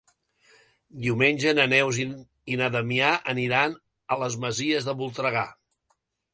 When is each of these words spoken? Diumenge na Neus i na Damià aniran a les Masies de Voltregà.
Diumenge 1.03 1.53
na 1.59 1.65
Neus 1.73 1.99
i 2.05 2.57
na 2.63 2.71
Damià 2.77 3.13
aniran 3.35 3.79
a 4.17 4.21
les 4.25 4.41
Masies 4.47 4.91
de 4.91 4.99
Voltregà. 5.05 5.49